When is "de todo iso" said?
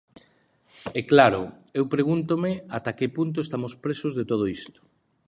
4.19-4.73